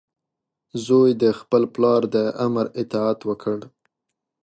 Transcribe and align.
زوی 0.85 1.09
د 1.23 1.23
خپل 1.39 1.63
پلار 1.73 2.01
د 2.15 2.17
امر 2.45 2.65
اطاعت 2.81 3.19
وکړ. 3.29 3.57